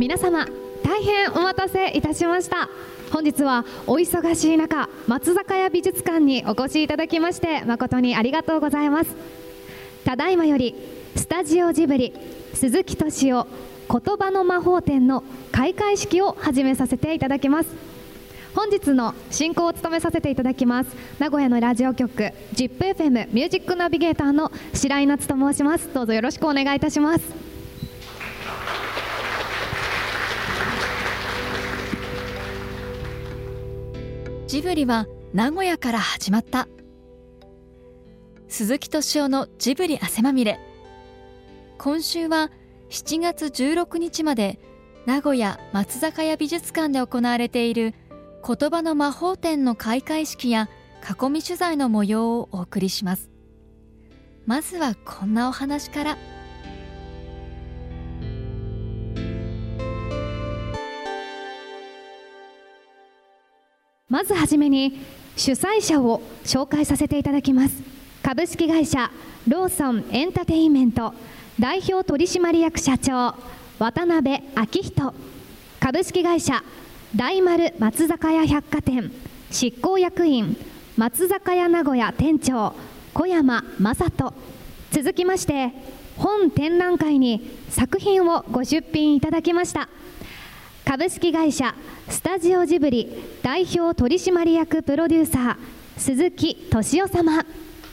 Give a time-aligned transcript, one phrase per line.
[0.00, 0.46] 皆様
[0.82, 2.70] 大変お待たせいたしました。
[3.12, 9.14] 本日はお忙しい中松坂屋美術館にお越しいただきまして誠にありがとうございます。
[10.06, 10.74] ただいまより
[11.16, 12.14] スタジオジブリ
[12.54, 13.46] 鈴木敏夫
[13.90, 15.22] 言葉の魔法展の
[15.52, 17.68] 開会式を始めさせていただきます。
[18.54, 25.92] 本日の進行を務めさせていただきます名古屋のラジオ局 ZIPFM ミュージックナビゲーターの白井夏と申します。
[25.92, 27.49] どうぞよろしくお願いいたします。
[34.50, 36.66] ジブリは名古屋から始まった。
[38.48, 40.58] 鈴木敏夫のジブリ汗まみれ。
[41.78, 42.50] 今週は
[42.88, 44.58] 7月16日まで
[45.06, 47.94] 名古屋松坂屋美術館で行われている
[48.44, 50.68] 言葉の魔法展の開会式や
[51.00, 53.30] 囲み取材の模様をお送りします。
[54.46, 56.18] まずはこんなお話から。
[64.10, 65.00] まずはじめに
[65.36, 67.80] 主催者を紹介させていただきます。
[68.24, 69.08] 株式会社
[69.46, 71.14] ローソンエンタテインメント
[71.60, 73.34] 代表取締役社長
[73.78, 75.14] 渡辺昭人。
[75.78, 76.62] 株式会社
[77.14, 79.12] 大丸松坂屋百貨店。
[79.52, 80.56] 執行役員
[80.96, 82.74] 松坂屋名古屋店長
[83.14, 84.34] 小山正人。
[84.90, 85.72] 続きまして
[86.18, 89.88] 本展覧会に作品をご出品いただきました。
[90.90, 91.72] 株式会社
[92.08, 93.06] スタジオジブリ
[93.44, 95.56] 代表取締役プロデューサー
[95.96, 97.46] 鈴木敏夫様。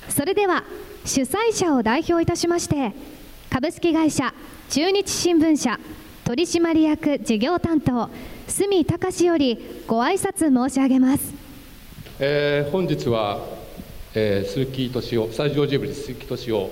[0.10, 0.64] それでは
[1.06, 2.94] 主催者を代表いたしまして
[3.52, 4.34] 株式会社
[4.72, 5.80] 中日新聞社
[6.24, 8.10] 取締役事業担当
[8.48, 11.36] 住隆よりご挨拶申し上げます、
[12.18, 13.46] えー、本日は、
[14.16, 16.72] えー、鈴木敏夫スタジオジブリ鈴木敏夫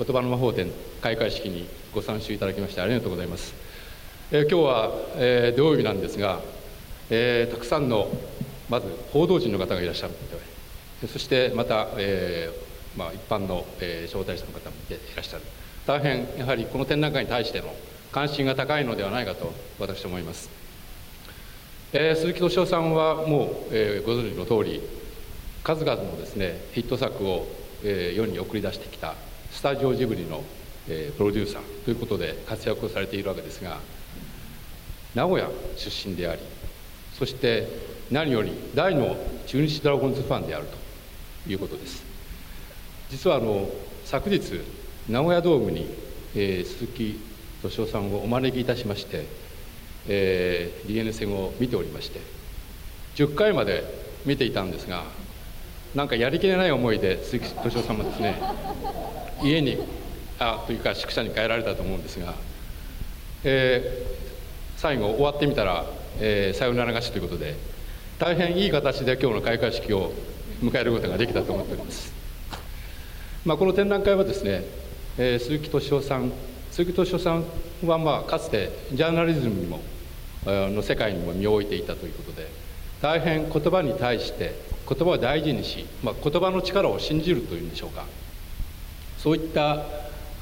[0.00, 0.68] 言葉の魔法展
[1.00, 3.54] 開会式にご参集いただきましてありがとうございます、
[4.32, 6.40] えー、今日は、え、土曜日なんですが、
[7.10, 8.08] えー、たくさんの
[8.68, 10.14] まず報道陣の方がいらっしゃる
[11.08, 15.42] そしてまた、えーまあ、一般の、えー、招待者の方もいらっしゃる。
[15.84, 17.74] 大変やはりこの展覧会に対しての
[18.12, 20.48] 関心が高いのではないかと私は思います、
[21.92, 24.80] えー、鈴木敏夫さんはもう、えー、ご存知の通り
[25.64, 27.48] 数々のですねヒット作を、
[27.82, 29.14] えー、世に送り出してきた
[29.50, 30.44] スタジオジブリの、
[30.88, 33.78] えー、プロデューサーということで活躍をされているわけですが
[35.14, 36.42] 名古屋出身であり
[37.18, 37.68] そして
[38.10, 39.16] 何より大の
[39.46, 40.66] 中日ドラゴンズファンである
[41.44, 42.04] ということです。
[43.10, 43.68] 実はあの
[44.04, 44.60] 昨日
[45.08, 45.86] 名古屋ドームに、
[46.34, 47.20] えー、鈴木
[47.62, 49.26] 敏夫さんをお招きいたしまして、
[50.08, 52.20] えー、DNA 戦を見ておりまして
[53.16, 53.84] 10回まで
[54.24, 55.04] 見ていたんですが
[55.94, 58.40] なんかやりきれない思いで鈴木敏夫さんもですね
[59.42, 59.78] 家に
[60.38, 62.34] あというか宿舎に帰られたと思うんですが、
[63.42, 64.19] えー、
[64.80, 65.84] 最後終わってみたら、
[66.20, 67.54] えー、さよなら勝ちということで
[68.18, 70.10] 大変いい形で今日の開会式を
[70.62, 72.10] 迎えることができたと思っております、
[73.44, 74.64] まあ、この展覧会はですね、
[75.18, 76.32] えー、鈴木敏夫さん
[76.70, 77.44] 鈴木敏夫さん
[77.86, 79.82] は、まあ、かつてジャーナリズムにも
[80.46, 82.48] の世界にも身を置いていたということで
[83.02, 84.54] 大変言葉に対して
[84.88, 88.06] 言葉を大事にし、まあ、言葉の力を信じるというんでしょうか。
[89.18, 89.84] そういった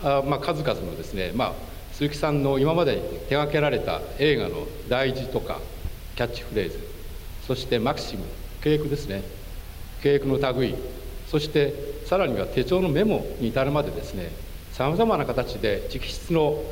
[0.05, 1.68] あ、まあ、数々のですね、まあ、
[1.99, 5.59] 鈴木さんの今までに手がけられた映画の大事とか
[6.15, 6.79] キャッチフレーズ
[7.45, 8.23] そしてマキシム
[8.63, 9.25] 契約ですね。
[10.01, 10.77] 契約の類
[11.27, 11.75] そして
[12.07, 14.31] さらには手帳のメモに至るまでですね。
[14.71, 16.63] さまざまな形で直筆の、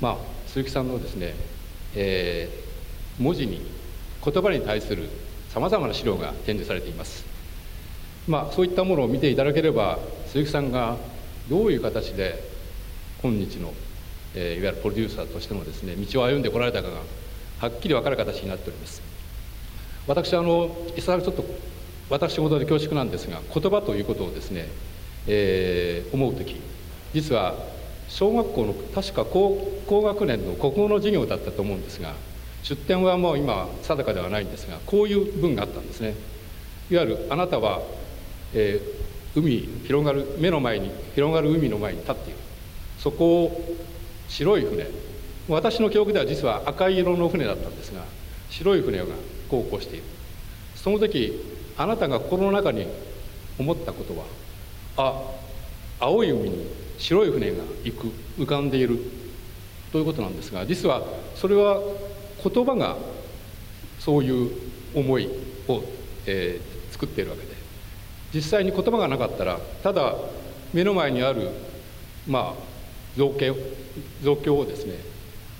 [0.00, 0.16] まあ、
[0.46, 1.34] 鈴木さんのですね、
[1.96, 3.60] えー、文字に
[4.24, 5.08] 言葉に対する
[5.48, 7.24] さまざまな資料が展示されています、
[8.28, 9.98] まあ、そういったものを見ていただければ
[10.28, 10.96] 鈴木さんが
[11.50, 12.40] どういう形で
[13.20, 13.74] 今日の、
[14.34, 16.98] えー、いわゆるプロデューサーとしてもですね道を歩んでこられたかが
[17.60, 19.02] はっきり分かる形になっております。
[20.06, 21.44] 私あのいさちょっと
[22.10, 24.68] 私事で恐縮なんですが言葉ということをですね、
[25.26, 26.60] えー、思う時
[27.14, 27.54] 実は
[28.08, 29.56] 小学校の確か高
[29.86, 32.12] 高学年の国語の授業だったと思うんですが
[32.62, 36.14] 出典はもう今定かではないんですがこういう文があったんですね。
[36.90, 37.80] いわゆるあなたは、
[38.52, 42.38] えー、海広がる目の前に広がる海の前に立っている。
[42.98, 43.76] そこを
[44.28, 44.86] 白い船。
[45.48, 48.02] 私の記憶では実は赤い色の船だったんですが
[48.48, 49.04] 白い船が
[49.50, 50.04] 航行している。
[50.74, 51.40] その時
[51.76, 52.86] あなたが心の中に
[53.58, 54.24] 思ったことは
[54.96, 56.66] あ青い海に
[56.98, 58.06] 白い船が行く
[58.38, 58.98] 浮かんでいる
[59.92, 61.02] ということなんですが実は
[61.34, 61.80] それは
[62.42, 62.96] 言葉が
[63.98, 64.50] そういう
[64.94, 65.28] 思い
[65.68, 65.82] を、
[66.26, 67.54] えー、作っているわけで
[68.34, 70.14] 実際に言葉がなかったらただ
[70.72, 71.50] 目の前にある
[72.26, 72.73] まあ
[73.16, 73.52] 造形
[74.22, 74.94] 造形をですね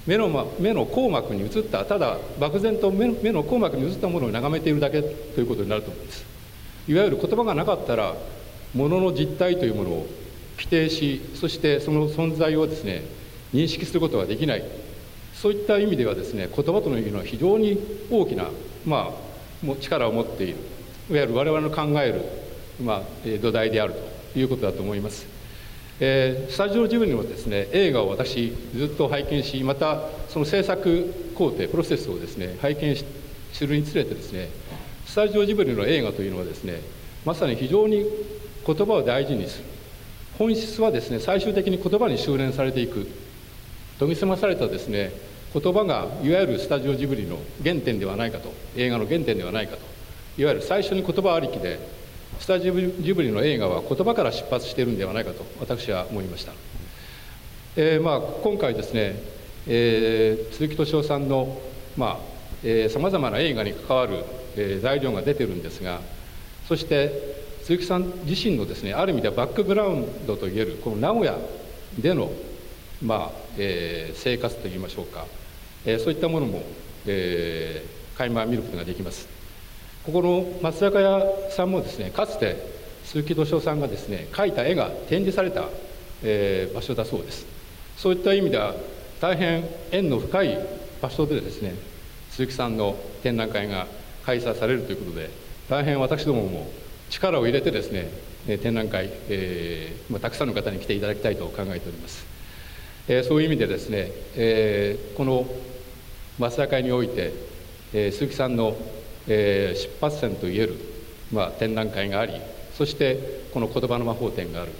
[0.07, 6.25] 目のま目の硬膜に映ったただ漠然と目の硬膜に映ったものを眺めているだけということになると思うんです。
[6.87, 8.15] いわゆる言葉がなかったら
[8.75, 10.07] ものの実態というものを
[10.59, 13.03] 否定しそしてその存在をですね
[13.55, 14.65] 認識することができない。
[15.35, 17.79] そういった意味ではですね言葉というのは非常に
[18.11, 18.49] 大きな、
[18.87, 19.11] ま
[19.67, 20.57] あ、力を持っている。
[21.11, 22.23] いわゆる我々の考える、
[22.83, 23.03] まあ、
[23.43, 23.95] 土台である
[24.33, 25.34] ということだと思います。
[26.01, 32.97] えー、スタジオジブリのですね映画を私ずっと拝見しまたその制作工程プロセスをですね拝見
[33.53, 34.49] するにつれてですね
[35.07, 36.81] スタジオジブリの映画というのはですね
[37.25, 38.05] まさに非常に
[38.67, 39.65] 言葉を大事にする。
[40.39, 43.07] 本質はですね最終的に言葉に修練されていく。
[44.01, 45.13] 研ぎ澄まされたですね
[45.53, 49.83] 言葉がいわゆるスタジオジブリの原点ではないかと映画の原点ではないかと
[50.37, 51.79] いわゆる最初に言葉ありきで
[52.45, 56.53] スタジオジブリの映画は言葉から出発しているんではないかと私は思いました、
[57.75, 59.19] えーまあ、今回ですね、
[59.67, 61.59] えー、鈴木敏夫さんの
[61.97, 64.27] さまざ、まな映画に関わる、
[64.57, 66.01] えー、材料が出てるんですが
[66.69, 67.13] そして
[67.63, 71.39] 鈴木さん自身のですねある意味ではバックグラウンドといえるこの名古屋
[71.99, 72.31] での、
[73.01, 75.25] まあえー、生活といいましょうか、
[75.87, 76.63] えー、そういったものも、
[77.07, 79.44] えー、垣間見ることができます。
[80.07, 82.57] ここの松坂屋さんもですねかつて
[83.05, 85.69] 鈴木敏夫さんがですね描いた絵が展示された、
[86.23, 87.47] えー、場所だそうです。
[87.97, 88.75] そういった意味では
[89.21, 90.59] 大変縁の深い
[91.01, 91.75] 場所でですね
[92.31, 93.87] 鈴木さんの展覧会が
[94.27, 95.31] 開催されるということで
[95.69, 96.69] 大変私どもも
[97.09, 98.11] 力を入れてですね
[98.59, 102.27] 展覧会、えーま、たくさんの方に来ていただきたいと考えております、
[103.09, 105.47] えー、そういう意味でですね、えー、この
[106.39, 107.33] 松坂屋において、
[107.95, 108.77] えー、鈴木さんの
[109.29, 110.75] えー、出発点といえる、
[111.33, 112.35] まあ、展覧会があり
[112.77, 114.73] そしてこの言葉の魔法展がある、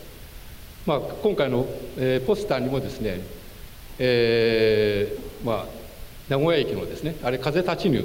[0.87, 3.21] まあ、今回の、えー、ポスターにもですね、
[3.99, 5.67] えーまあ、
[6.29, 8.05] 名古屋駅のですねあれ風立ちぬ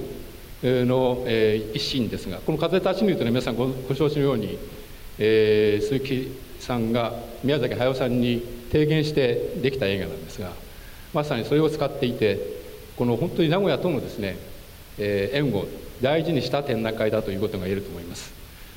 [0.61, 4.57] の、えー、一シーンですがこの風立ちぬというのは皆さんごご承知のように、
[5.17, 7.13] えー、鈴木さんが
[7.43, 10.51] 宮崎駿さんに提言してできた映画なんですが
[11.13, 12.39] まさにそれを使っていて
[12.97, 14.37] この本当に名古屋とのですね、
[14.97, 15.65] えー、縁を
[16.01, 18.33] 大事にした展覧会だということが言えると思います、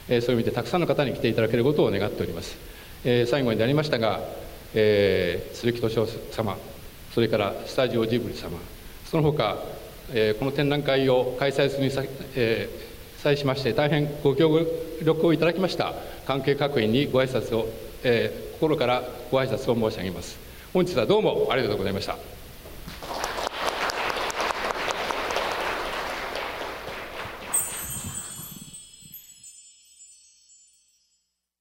[0.09, 2.57] えー、そういう意味でたくさんの方に来ていただけることを願っております、
[3.05, 4.21] えー、最後になりましたが、
[4.75, 6.57] えー、鈴木敏夫様
[7.15, 8.59] それからスタジオジブリ様
[9.05, 9.59] その他、
[10.13, 12.03] えー、この展覧会を開催するにさ、
[12.35, 14.67] えー、際しまして大変ご協
[15.03, 15.95] 力をいただきました
[16.27, 17.69] 関係各位にご挨拶を、
[18.03, 20.39] えー、心からご挨拶を申し上げます。
[20.73, 22.32] 本日はどうもありがとうございました。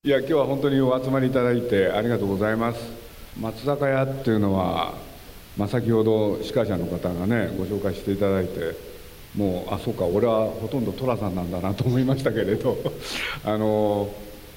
[0.03, 2.79] いや今日は本当にお集まりいただいてありがとうございます。
[3.39, 4.95] 松坂屋っていうのは、
[5.55, 8.75] まあ、先ほど司会者の方がねご紹介していただいて
[9.37, 12.79] もうあそうか俺はほとんど寅さんなんだなと思いましたけれど
[13.45, 14.09] あの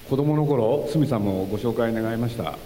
[0.08, 2.56] 子供の頃鷲見さんもご紹介願いました。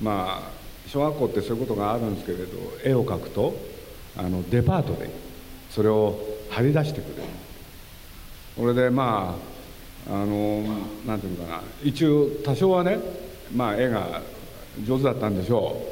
[0.00, 0.50] まあ
[0.86, 2.44] 小学校ってそういうことがあるんですけれど
[2.84, 3.52] 絵を描くと
[4.16, 5.10] あのデパートで
[5.72, 6.16] それを
[6.50, 7.22] 貼り出してくれる。
[8.56, 9.55] これでまあ
[10.08, 10.62] あの
[11.06, 11.62] なんていうかな。
[11.82, 12.98] 一応多少はね
[13.54, 14.22] まあ絵が
[14.84, 15.82] 上手だったんでしょ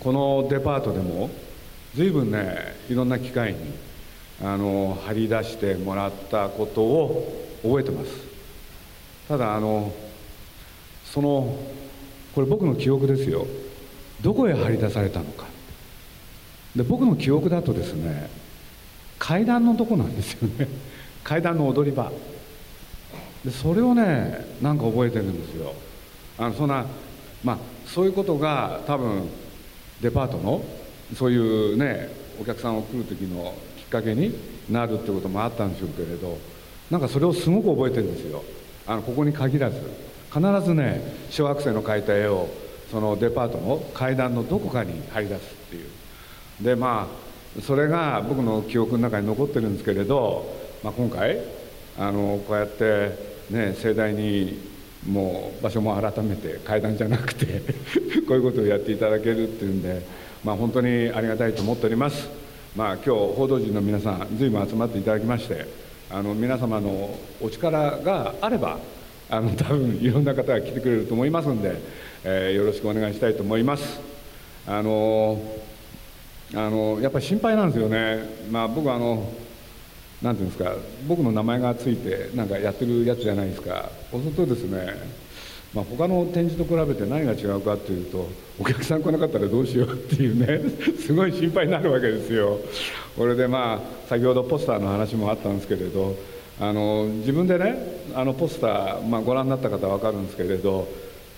[0.00, 0.02] う。
[0.02, 1.30] このデパートでも
[1.94, 3.58] 随分ねいろんな機会に
[4.42, 8.10] あの張り出してもらったことを覚えてます。
[9.28, 9.92] ただあの
[11.04, 11.56] その
[12.34, 13.46] これ僕の記憶ですよ。
[14.20, 15.46] どこへ張り出されたのか。
[16.74, 18.28] で僕の記憶だとですね
[19.18, 20.68] 階段のとこなんですよね。
[21.22, 22.10] 階段の踊り場。
[23.44, 25.74] でそれをねなんか覚えてるんですよ。
[26.38, 26.86] あのそんな
[27.42, 29.28] まあそういうことが多分
[30.00, 30.64] デパートの
[31.14, 32.08] そういうね
[32.40, 34.34] お客さんを来る時のきっかけに
[34.70, 36.38] なるってこともあったんでしょうけれど
[36.90, 38.42] なんかそれをすごく覚えてるんですよ。
[38.86, 39.80] あのここに限らず。
[40.32, 42.48] 必ずね小学生の描いた絵を
[42.90, 45.86] そのデパートの階段のどこかに貼り出すっていう。
[46.60, 47.08] でま
[47.58, 50.44] あそれが僕の記憶の中に残ってるんですけれど、
[50.82, 51.38] まあ、今回
[51.96, 54.58] あのこうやってね、盛大に
[55.06, 57.60] もう場所も改めて階段じゃなくて
[58.26, 60.02] こういうことをやっていただけるっていうんで、
[60.42, 62.28] まあ、本当にありがたいと思っております、
[62.74, 65.66] まあ、今日報道陣の皆さん随分集まっていただきまして
[66.10, 68.78] あの皆様のお力があれば
[69.28, 71.76] あの多分いろんな方が来てくれると思いますので、
[72.24, 74.00] えー、よろしくお願いしたいと思います。
[74.66, 75.40] あの
[76.54, 78.18] あのやっぱり心配なんですよね、
[78.50, 79.30] まあ、僕あの
[80.22, 80.74] なんていうんですか
[81.06, 83.90] 僕の名前がついてなんかやってるやつじゃないですか。
[84.10, 85.24] そうするとですね
[85.74, 88.28] まあ、他の展示と比べて何が違うかっていうと
[88.60, 90.60] お客さん来なかったらどうしようっていうね
[91.04, 92.60] すごい心配になるわけですよ。
[93.18, 96.16] これでまあ先ほどポスターの話もあったんですけれど
[96.60, 97.76] あの自分でね
[98.14, 100.86] あのポスター、まあ、ご覧になった方は分かるんですけれど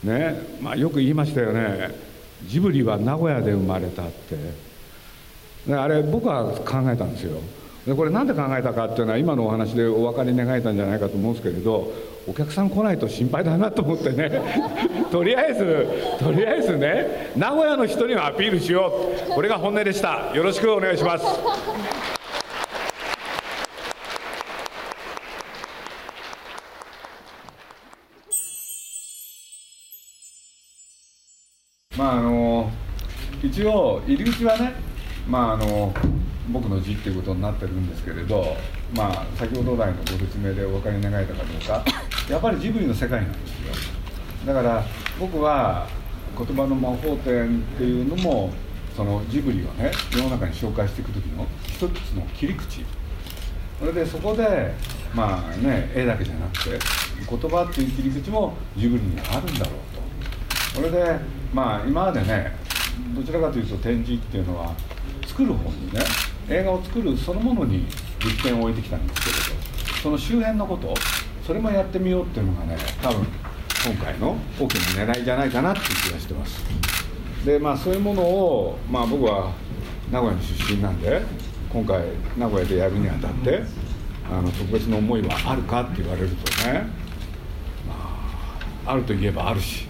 [0.05, 1.91] ね、まあ、よく言いましたよね。
[2.47, 4.67] ジブリは名古屋で生まれたって。
[5.75, 7.41] あれ僕は考えたんですよ。
[7.87, 11.93] でこれ何で考えたかっていうのは今のお話でお分かり願えたんじゃないかと思うんですけれど
[12.27, 14.43] お客さん来ないと心配だなと思ってね。
[15.13, 15.87] とりあえず
[16.19, 18.93] とりあえずね名古屋の人にはアピールしよ
[19.31, 19.33] う。
[19.33, 20.33] これが本音でした。
[20.35, 21.25] よろしくお願いします。
[31.97, 32.69] まああの
[33.41, 34.96] 一応入り口はね
[35.29, 35.93] まああの
[36.51, 38.57] 僕の字っていうことになってるんですけれど
[38.95, 41.85] まあ先ほど来のご説明でお分かり願えたかどうか。
[42.31, 43.75] やっぱりジブリの世界なんですよ。
[44.47, 44.85] だから
[45.19, 45.87] 僕は
[46.37, 48.53] 言葉の魔法展っていうのも
[48.97, 52.85] そのジブリをね世の中に紹介していく時の一つの切り口。
[53.79, 54.73] それでそこで
[55.15, 56.79] まあね絵だけじゃなくて
[57.29, 59.73] 言葉っていう切り口もジブリにあるんだろ
[60.75, 60.77] うと。
[60.77, 61.19] それで
[61.53, 62.57] まあ今までね
[63.15, 64.73] どちらかというと展示っていうのは
[65.37, 66.01] 作る方にね
[66.49, 67.87] 映画を作るそのものに
[68.25, 70.95] 実験を置いてきたんですけれどその周辺のこと
[71.47, 73.27] それもやってみようっていうのがね多分
[73.85, 76.65] 今回の大きな狙いじゃないかなっていう気がしてます。
[77.45, 79.53] でまあそういうものを、まあ、僕は
[80.11, 81.23] 名古屋の出身なんで
[81.71, 82.03] 今回
[82.39, 83.63] 名古屋でやるにあたって
[84.29, 86.35] あの特別な思いはあるかって言われると
[86.67, 86.87] ね、
[87.87, 87.95] ま
[88.87, 89.87] あ、あるといえばあるし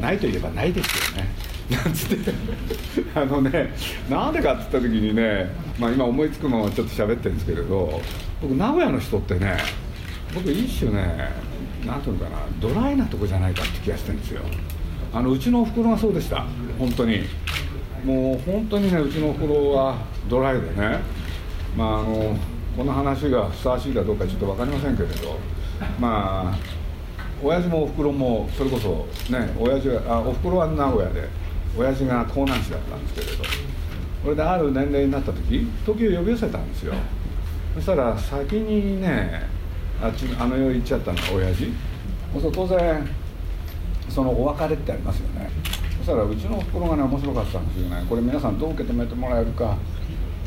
[0.00, 1.43] ないといえばないですよね。
[1.70, 2.32] なんつって。
[3.14, 3.72] あのね
[4.08, 8.00] なんでかっつった時にね、まあ、今思いつくままちょっと喋ってるんですけれど
[8.40, 9.56] 僕名古屋の人ってね
[10.34, 11.30] 僕一種ね
[11.86, 14.40] 何ていうのかなドライなとこじゃないかって気がしてるんですよ。
[15.12, 16.44] あのうちのおふくろがそうでした。
[16.78, 17.22] 本当に。
[18.04, 19.96] もう本当にねうちのおふくろは
[20.28, 21.00] ドライでね。
[21.76, 22.36] まああの
[22.76, 25.38] この話がふさわしいかどうかちょっと分かりませんけれど。
[26.00, 26.58] まあ
[27.42, 31.43] 親父もおふくろもそれこそね親父はあおふくろは名古屋で。
[31.76, 33.44] 親父が江南市だったんですけれど
[34.22, 36.94] それである年齢になった時東京呼び寄せたんですよ。
[37.74, 39.48] そしたら先にね
[40.00, 41.72] あっちあの世行っちゃったのは親父。
[42.40, 43.08] そう当然
[44.08, 45.50] そのお別れってありますよね。
[45.98, 48.04] そしたらうちのおふくろがね面白かったんですよね。
[48.08, 49.76] これ皆さんどう受け止めてもらえるか。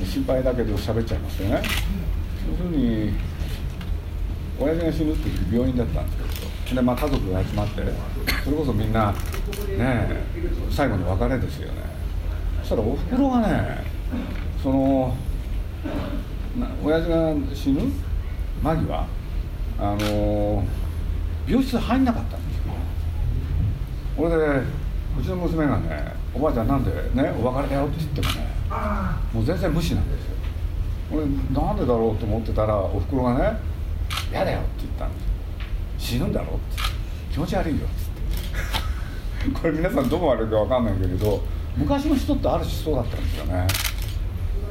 [0.04, 1.62] 心配だけど喋っちゃいますよね。
[2.52, 3.14] 要するに
[4.60, 6.57] 親父が死ぬっていう病院だったんですけど。
[6.76, 7.82] で、まあ、家族が集まって
[8.44, 9.12] それこそみんな
[9.78, 10.10] ね
[10.70, 11.82] 最後の別れですよね。
[12.62, 13.84] そしたらおふくろがね
[14.62, 15.16] その
[16.84, 17.82] 親父が死ぬ
[18.62, 19.08] 間際
[19.80, 20.64] あの
[21.48, 22.74] 病室入んなかったんですよ。
[24.18, 24.36] これで
[25.20, 28.48] うちの娘がね「おばあちゃんなんでねお別れだよ」って言ってもね
[29.34, 30.36] もう全然無視なんですよ。
[31.12, 33.58] 俺なんでだろうと思ってたらおふくろがね
[34.30, 35.37] 「嫌だよ」って言ったんですよ。
[35.98, 36.82] 死ぬんだろって。
[37.32, 39.60] 気持ち悪いよって。
[39.60, 41.42] これ皆さんどこまでか分かんないけれど
[41.78, 43.68] 昔の人ってある種そうだったんですよね。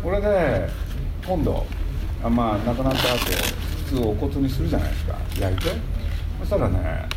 [0.02, 0.68] これで
[1.26, 1.64] 今度
[2.22, 3.18] あまあ亡くなった後
[3.86, 5.18] 普通お骨にするじゃないですか。
[5.40, 5.76] 焼いて。
[6.40, 7.08] そしたらね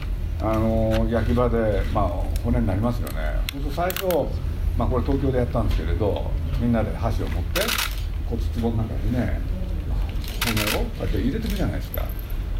[0.41, 2.07] あの焼き場で、まあ、
[2.41, 3.15] 骨になりますよね。
[3.51, 4.05] そうすると最初、
[4.77, 7.61] まあ、これ東京でやったんですけれどみんなで箸を持って
[8.29, 9.41] 骨壺の中にね
[10.45, 12.05] 骨をこうやって入れていくじゃないですか。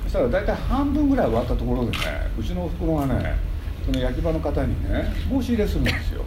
[0.10, 1.98] したら大体半分ぐらい終わったところでね
[2.39, 3.36] うちのおふくろがね
[3.86, 6.24] その焼き場の方にね申し入れするんですよ。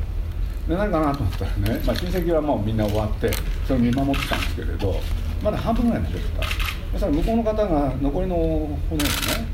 [0.68, 3.30] で何かなと思ったらね、まあ、親戚はもうみんな終わって
[3.66, 4.94] それを見守ってたんですけれど
[5.42, 6.44] まだ半分ぐらい残ってた。
[6.92, 8.78] そしたら向こうの方が残りの骨をね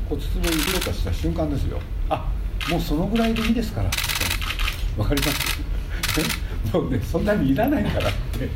[0.09, 1.79] 骨壺に入れようとした瞬間ですよ。
[2.09, 2.31] あ
[2.69, 3.97] もうそのぐらいでいいですからって。
[3.99, 6.69] 言ったんですわかります？
[6.77, 8.49] もうねそんなにいらないからって。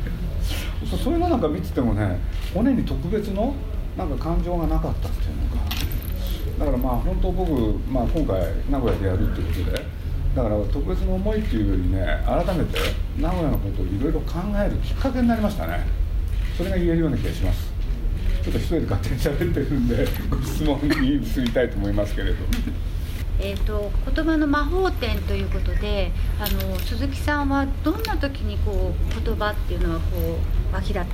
[0.88, 2.18] そそういうのなんか見ててもね
[2.52, 3.54] 骨に特別の
[3.96, 5.64] なんか感情がなかったっていうのか
[6.58, 7.50] だからまあ本当僕、
[7.90, 9.86] まあ、今回名古屋でやるっていうことで
[10.34, 12.78] だから特別な思いっていうよりね改めて
[13.18, 16.04] 名古屋のことをいろいろ考えるきっかけになりましたね。
[16.56, 17.72] それが言えるような気がします。
[18.44, 22.36] ちょっと一人で勝手に喋ってるんでご質問に移りたいと思いますけれど。
[23.40, 30.38] えーと、言葉の魔法展ということであの鈴木さんはどんな時にこう言葉っていうのはこ
[30.70, 31.04] う湧きだあ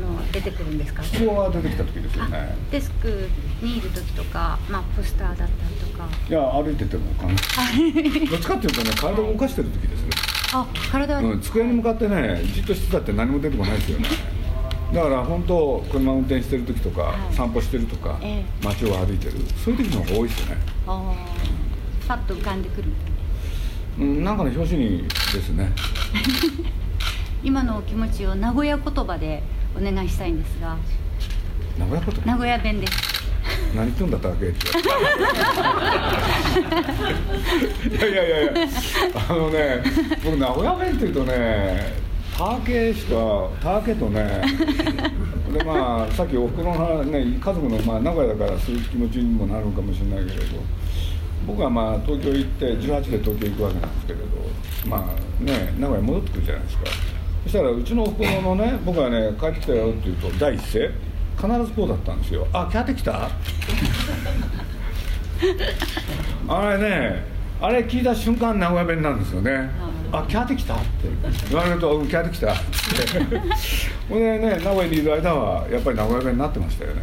[0.00, 1.02] の出てくるんですか？
[1.02, 2.56] ここは出てきた時ですよね。
[2.70, 3.28] デスク
[3.62, 5.48] にいる時とか、まあ、ポスターだったり
[5.92, 6.08] とか。
[6.28, 10.08] いや歩いててもかんどっちかっていうとね体を動かしてる時ですよ。
[10.52, 14.08] あ体、うん、机に向かってねじっとしてたって何も出てこないですよね。
[14.92, 19.32] だから本当車運転してる時とか、はい、散歩してるとか、ええ、街を歩いてる。
[19.64, 20.56] そういう時の方が多いですよね。
[22.08, 22.88] パッと浮かんでくる。
[24.00, 25.08] うんなんかの表紙にで
[25.40, 25.70] すね。
[27.44, 29.42] 今のお気持ちを名古屋言葉で
[29.76, 30.76] お願いしたいんですが。
[31.78, 32.92] 名古屋こと名古屋弁です。
[33.74, 34.46] 何言ってんだったっけ？
[34.46, 34.50] い
[38.00, 38.52] やいやいやいや
[39.28, 39.82] あのね
[40.24, 41.92] 僕名古屋弁っていうとね
[42.36, 43.14] ターケしか
[43.62, 44.42] ターケとね
[45.52, 50.58] でまあさっきおふくろのね家族の、まあ、名古屋だからそういう気持ちにもなるかもしれないけれど
[51.46, 54.26] 僕はまあ東京行って18で東京行くわけなんですけれど
[54.88, 56.84] まあね名古屋戻ってくるじゃないですか
[57.44, 60.90] そしたらうちのおふくろのね僕はね帰ってきたよって言うと第一声
[61.36, 63.30] 必ずこうだったんですよ「あ帰ってきた?
[66.48, 67.24] 」あれね
[67.60, 69.70] あれ聞いた瞬間名古屋弁なんですよね
[70.12, 70.84] 「あキャーテきた?」って。
[71.48, 72.60] 言われると「キャーテきた?」って。
[74.08, 77.02] ほんでね名古屋にいる間はやっぱり名古屋弁になってましたよね。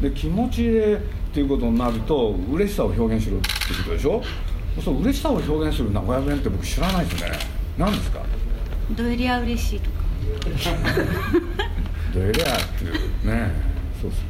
[0.00, 0.98] で気持ちでっ
[1.32, 3.48] ていうことになると嬉しさを表現しろって
[3.84, 4.22] ことでしょ？
[4.82, 7.30] そう嬉しさを表現する名古屋弁って僕知らないですね。
[7.78, 8.20] 何ですか？
[8.96, 9.96] どえりゃ嬉しいとか。
[12.14, 12.92] どえりゃっていう
[13.26, 13.52] ね
[14.00, 14.26] そうですね。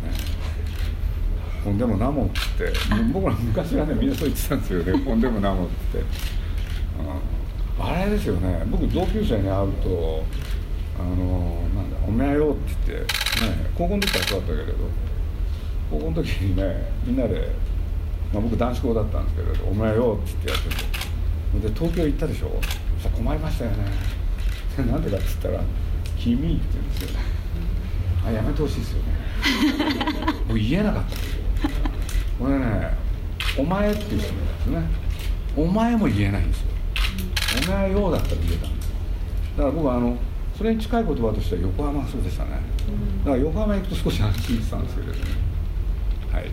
[1.64, 2.72] ほんでもなもって
[3.12, 5.04] 僕ら昔はねみんなそう言ってたんですよね。
[5.04, 6.02] ほんでもなもって、う
[7.82, 8.64] ん、あれですよね。
[8.66, 10.24] 僕同級生に会うと
[10.98, 14.74] 「あのなんだおめえよ」って言って、ね、高校の時からそうだったけれど
[15.90, 17.48] 高校の時にねみんなで、
[18.32, 20.76] まあ、僕男子校だったんですけれど「おめえよ」って言ってやっ
[21.60, 22.60] ててで東京行ったでしょ？
[22.96, 23.76] そしたら困りましたよね。
[24.90, 25.60] なんでかっつったら
[26.18, 27.08] 「君」って言うんですよ。
[28.26, 29.08] あやめてほしいですよね。
[30.48, 31.08] 僕言えなかった。
[31.08, 31.42] んですよ
[32.38, 32.96] これね
[33.58, 34.82] 「お前」っていう人なんですね。
[35.56, 36.66] お前も言えないんですよ。
[37.68, 38.92] お前ようだったら言えたんです
[39.58, 40.16] だから僕はあの
[40.56, 42.50] それに近い言葉としては横浜がそうでしたね。
[43.24, 45.18] だから横浜行くと少し安心してたんですけれどね。
[46.32, 46.50] はい。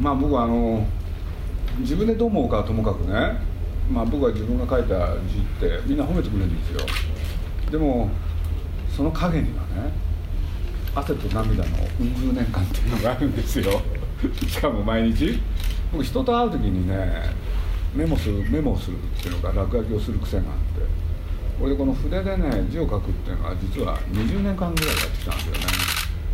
[0.00, 0.86] まあ僕はあの
[1.80, 3.54] 自分でどう思うかはともかくね。
[3.90, 6.86] まあ僕は自分が書いた字ってみんな褒めてくれるんですよ
[7.74, 8.08] でも
[8.96, 9.92] その陰にはね
[10.94, 13.82] 汗と涙のうん年間っていうのがあるんですよ。
[14.46, 15.40] しかも毎日。
[15.90, 17.34] 僕人と会う時にね
[17.92, 20.44] メモするメモするっていうのか落書きをする癖があっ
[20.78, 20.86] て。
[21.58, 25.60] これでこの筆でね字を書くっていうのは実は20年間ぐらいやってきたんですよね。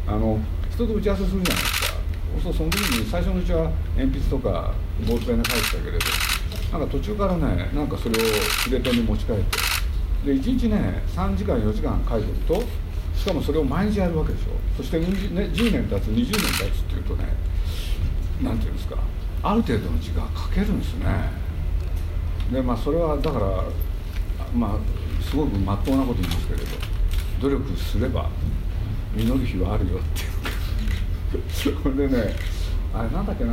[0.09, 0.38] あの
[0.70, 2.00] 人と打ち合わせするじゃないですか。
[2.42, 4.74] そうその時に最初のうちは鉛筆とか
[5.09, 5.98] ボールペンで書いてたけれど
[6.79, 8.26] なんか途中からねなんかそれを
[8.64, 9.69] 筆ペンに持ち替えて
[10.24, 12.62] で1日ね3時間4時間書いてると
[13.16, 14.46] しかもそれを毎日やるわけでしょ。
[14.76, 17.24] そして、ね、10年経つ20年経つっていうとね
[18.42, 18.96] なんていうんですか
[19.42, 21.06] ある程度の字が書けるんですね。
[22.52, 23.64] でまあそれはだから
[24.54, 26.66] まあすごくまっとうなこと言いますけれど
[27.40, 28.28] 努力すれば
[29.14, 30.02] 実る日はあるよっ
[31.30, 32.35] ていうそれ でね
[32.94, 33.52] あれなんだっけな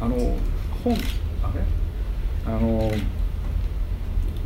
[0.00, 0.16] あの
[0.82, 0.96] 本あ
[1.54, 1.62] れ？
[2.46, 2.90] あの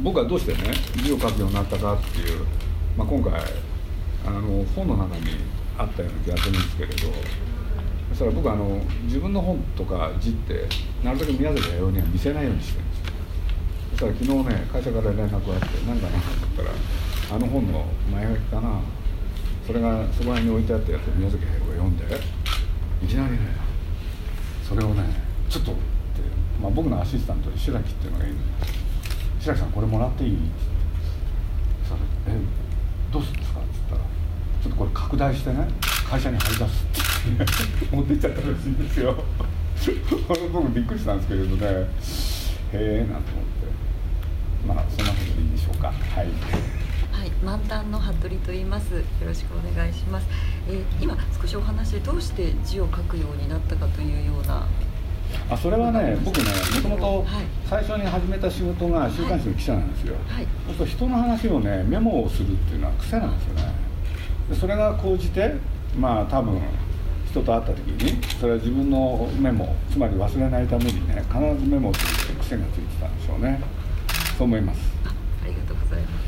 [0.02, 2.44] 僕はどうしてね字を書くようになったかっていう、
[2.96, 3.32] まあ、今回
[4.26, 5.36] あの本の中に
[5.78, 6.96] あったような気がするんですけれど
[8.10, 10.66] そしたら僕あの自分の本とか字って
[11.04, 13.04] なるべく宮崎駿には見せないようにしてるんですよ。
[13.90, 16.70] そしたら昨日ね会社から連絡があって何かなと思ったら
[17.36, 18.80] あの本の前書きかな。
[19.70, 22.04] それがそこら辺に置いてあったやつを宮崎駿が読んで
[23.04, 23.38] いきなりね
[24.66, 25.04] それをね
[25.48, 25.80] ちょっとって、
[26.60, 28.79] まあ、僕のアシスタントに白木っていうのがいるんです
[29.40, 30.42] 白木さんこれもらっていい?」って
[31.88, 34.00] 言って「えどうするんですか?」って言ったら
[34.62, 35.68] 「ちょっとこれ拡大してね
[36.08, 36.84] 会社に貼り出す」
[37.84, 39.24] って持ってっちゃったらしいんですよ
[40.52, 41.88] 僕びっくりしたんですけれどねへ
[42.72, 43.60] えなんて思って
[44.66, 46.26] まあそんなことでいいでしょうかはい。
[47.12, 48.94] はい、満タンの服部と言います。
[48.94, 50.26] よろしくお願いします。
[50.68, 54.66] えー今少しお話どうして字を書くようになったかというような。
[55.50, 56.44] あそれはね僕ね
[56.76, 57.44] もともとはい。
[57.68, 60.46] 最初に始めた仕事が週刊誌の記者なんですよ、はい。
[60.66, 63.72] そうすると人の話をねメモをするっていうのは癖なんですよね。
[64.48, 65.54] でそれが高じて
[65.96, 66.60] まあ多分
[67.30, 73.60] 人と会った時にそれは自分のメモつまり忘れないためにね必ずメモをするって癖がついてたんでしょうね。
[74.36, 74.80] そう思います。
[75.04, 75.08] あ、
[75.44, 76.26] ありがとうございます。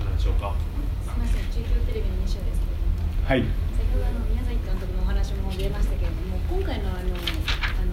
[0.00, 0.54] 何でしょうか？
[1.04, 2.82] すみません、中京テレビの西尾ですけれど
[3.22, 7.06] も、はい先ほどあの宮崎監督のお話も出ましたけれども、今回のあのあの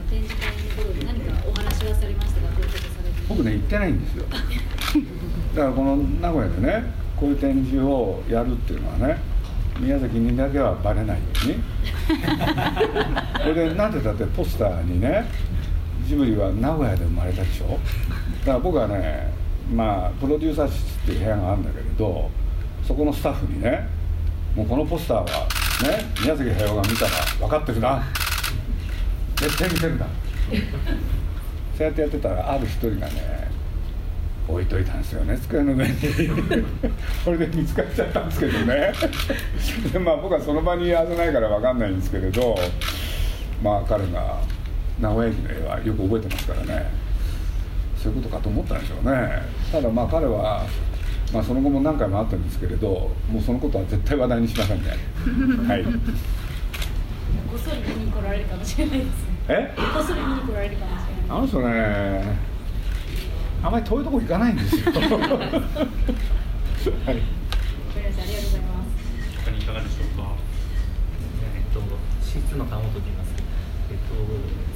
[0.09, 4.25] 展示会の頃で何かお話はされましたか、どういうことされて僕ね行ってないんですよ。
[5.55, 6.83] だからこの名古屋でね
[7.17, 9.17] こういう展示をやるっていうのはね
[9.79, 11.55] 宮崎にだけはバレないように。
[13.41, 15.25] これでなんてだってポスターにね
[16.07, 17.79] ジブリは名古屋で生まれたでしょ？
[18.41, 19.31] だから僕はね
[19.73, 22.29] まあプロデューサー室っていう部屋があるんだけれど
[22.85, 23.87] そこのスタッフにね
[24.55, 25.23] もうこのポスターは
[25.83, 28.03] ね宮崎駿が見たら分かってるな
[29.41, 30.05] 絶対見てるんだ
[31.75, 33.49] そうやってやってたらある一人がね
[34.47, 35.93] 置いといたんですよね机の上に。
[37.25, 38.93] これで見つかっちゃったんですけどね。
[39.93, 42.55] で まあ僕はその場にいないから分かんないんですけれど
[43.63, 44.39] まあ彼が
[44.99, 46.91] 名古屋駅の絵はよく覚えてますからね。
[47.95, 49.41] そういうことかと思ったんでしょうね。
[49.71, 50.65] ただまあ彼は、
[51.31, 52.87] まあ、その後も何回もあったんですけれど
[53.31, 54.89] もうそのことは絶対話題にしませんね。
[55.67, 55.83] はい。
[55.83, 55.89] こ
[57.57, 59.30] そり見に来られるかもしれないですね。
[59.47, 59.73] え？
[59.75, 60.69] こっそり見に来られ？
[60.69, 62.37] るかもしれないあの人ね
[63.63, 65.31] あまり遠いとこ行かないんですよ はいありがとう
[67.05, 68.89] ございます
[69.45, 70.33] 他にいかがでしょうか。
[71.55, 71.79] えっと、
[72.25, 73.33] シーツの川本と言います。
[73.91, 74.15] えっと、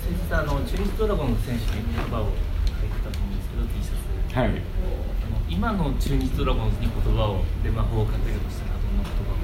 [0.05, 4.37] 先日あの中日ドラゴンの選手に言葉を書いてたと思うんですけど、T シャツ。
[4.37, 9.41] はいあの今の中日ドラゴンズに言葉をで魔法をかけるとしたらどんな言葉を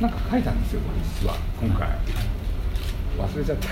[0.00, 0.80] なんか書いたんですよ
[1.22, 1.88] 実は今回
[3.18, 3.68] 忘れちゃった。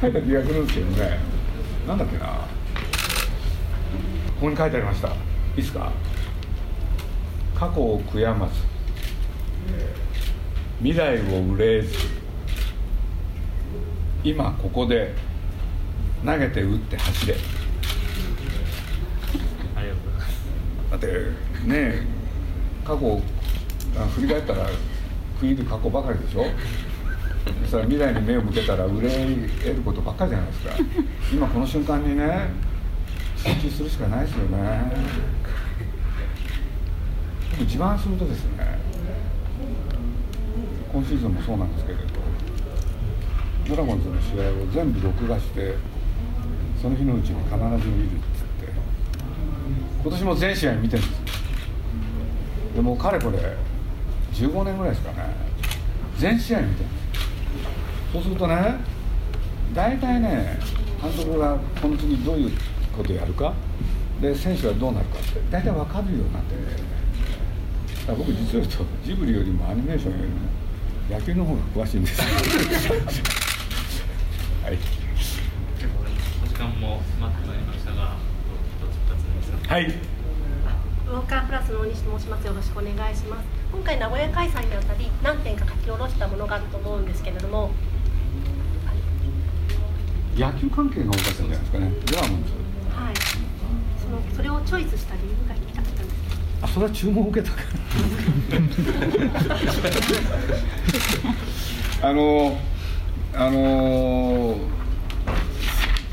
[0.00, 1.18] 書いた気がするんですけどね。
[1.86, 2.26] なんだっけな。
[2.26, 2.42] こ
[4.40, 5.08] こに書いてありました。
[5.08, 5.12] い
[5.54, 5.92] いですか。
[7.54, 8.54] 過去を悔やまず
[10.80, 11.94] 未来を憂えず。
[14.24, 15.14] 今ここで。
[16.24, 17.36] 投げて打って走れ。
[19.76, 20.42] ありがとうございます。
[20.90, 21.06] だって
[21.68, 22.02] ね
[22.84, 23.22] 過去
[23.96, 24.68] あ振り返ったら
[25.40, 26.46] 悔いる過去ばかりでしょ
[27.62, 30.70] そしたら未来に目を向けたら憂え得ることばっかりじゃないですか。
[31.32, 32.50] 今この瞬間にね
[33.36, 34.92] 集中するしかないですよね。
[37.52, 38.78] 僕自慢するとですね
[40.92, 42.04] 今シーズンもそうなんですけれど
[43.68, 45.74] ドラゴンズの試合を全部録画して
[46.80, 48.26] その日のうちに必ず見るって
[48.62, 48.80] 言って
[50.02, 51.22] 今年も全試合見てるんです
[52.76, 53.38] でもうかれこれ
[54.34, 55.34] 15年ぐらいですかね。
[56.16, 56.97] 全試合見てるんです
[58.12, 58.76] そうするとね
[59.74, 60.58] 大体ね
[61.02, 62.50] 監督がこの次どういう
[62.96, 63.54] ことやるか
[64.20, 66.62] で選手はどうなるかって大体分かるようになってね
[68.06, 70.38] だから僕実を言うとジブリよりもアニメーションよりも
[71.10, 72.20] 野球の方が詳しいんです
[74.62, 74.78] はい
[76.42, 78.16] お時間も迫ってまいりましたが、
[78.78, 79.74] 一つ二つ皆さん。
[79.74, 79.84] はい
[81.08, 82.46] ウォーカープラスの大西と申します。
[82.46, 83.46] よろしくお願いします。
[83.72, 87.70] 今回名古屋開催にあたり何点か書き下ろしたものがあると思うんですけれども、
[90.38, 92.52] 野球関係が多かったんじゃないですかねドラゴンズ
[92.94, 93.14] はい。
[94.00, 96.18] そのそれをチョイスした理由が聞きたかったんです。
[96.62, 97.62] あそれは注文を受けたか
[102.02, 102.58] ら あの
[103.34, 104.56] あの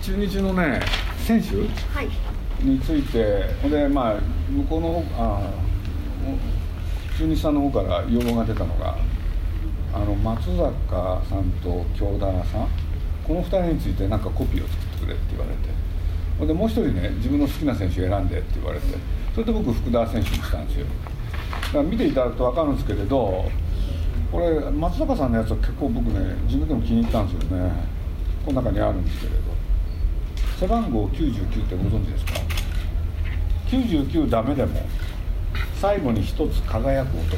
[0.01, 0.79] 中日のね
[1.19, 2.09] 選手はい。
[2.63, 4.15] についてほんでまあ
[4.49, 5.41] 向こうのあ
[7.17, 8.97] 中日さんの方から要望が出たのが
[9.93, 12.67] あの松坂さんと京田さん
[13.27, 16.45] この2人についてなんかコピーを作ってくれって言われて。
[16.45, 18.85] でもう一人ね自分の好きな選手を選んでって言われて。
[19.33, 20.85] それで僕福田選手にしたんですよ。
[20.85, 23.45] だから見ていただくと分かるんですけれど
[24.31, 27.71] これ松坂さんのやつは結構僕ね自分でも気に入ったんですよね。
[28.45, 29.37] この中にあるんですけれど。
[30.59, 32.33] 背番号99ってご存知ですか
[33.69, 34.81] ？99ダメでも
[35.81, 37.37] 最後に一つ輝く男。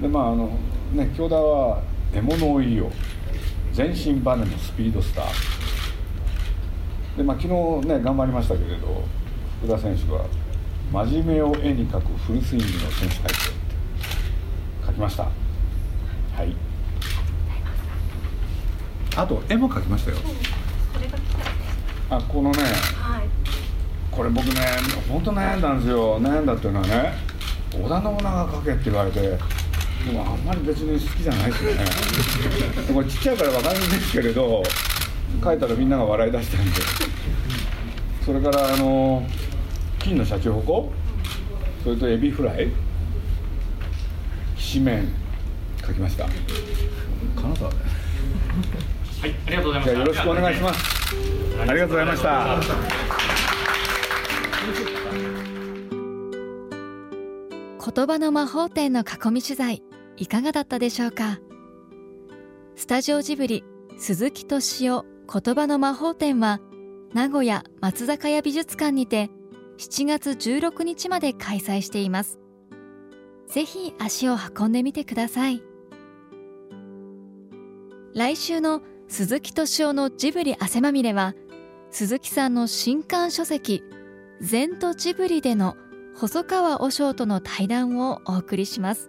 [0.00, 0.50] でまああの
[0.94, 1.80] ね京田は
[2.12, 2.90] 獲物を言いよ。
[3.72, 5.26] 全身バネのスピードスター。
[7.16, 9.02] でまあ昨日ね頑張りましたけれど
[9.62, 10.24] 福田選手は
[10.92, 13.34] 真面目を絵に描くフルスイングの選手書いてって
[14.86, 15.22] 書きました。
[15.24, 15.30] は
[16.42, 16.54] い。
[19.16, 20.16] あと絵も描きましたよ。
[22.10, 23.28] あこのねはい。
[24.10, 24.52] これ僕ね
[25.08, 26.20] 本当悩んだんですよ。
[26.20, 27.14] 悩んだっていうのはね
[27.74, 29.38] 織田信長描けって言われて
[30.06, 31.84] でもあんまり別に好きじゃないですよね。
[32.92, 34.62] これちっちゃいから分かるんですけれど
[35.42, 36.70] 書いたらみんなが笑い出したんで。
[38.24, 39.26] それからあの
[39.98, 40.92] 金のシャチホコ
[41.82, 42.68] それとエビフライ
[44.56, 45.08] きしめん
[45.84, 46.26] 書きました。
[47.34, 47.76] 金沢で
[49.22, 49.90] はい、ありがとうございました。
[49.90, 51.14] じゃあよろしくお願いします。
[51.60, 52.60] ありがとうございました。
[57.94, 59.82] 言葉の魔法店の囲み取材
[60.22, 61.40] いかがだったでしょうか？
[62.76, 63.64] スタジオジブリ
[63.98, 66.60] 鈴木敏夫言葉の魔法店は
[67.12, 69.30] 名古屋松坂屋美術館にて
[69.78, 72.38] 7月16日まで開催しています。
[73.48, 75.60] ぜひ足を運んでみてください。
[78.14, 81.34] 来週の鈴木敏夫のジブリ汗まみれは
[81.90, 83.82] 鈴木さんの新刊書籍
[84.40, 85.76] 「禅とジブリ」での
[86.14, 89.08] 細川和尚との対談をお送りします。